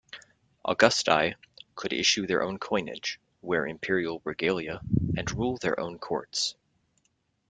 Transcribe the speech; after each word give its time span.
"Augustae" 0.65 1.35
could 1.75 1.93
issue 1.93 2.25
their 2.25 2.41
own 2.41 2.57
coinage, 2.57 3.19
wear 3.43 3.67
imperial 3.67 4.19
regalia, 4.23 4.81
and 5.15 5.31
rule 5.37 5.57
their 5.61 5.79
own 5.79 5.99
courts. 5.99 6.55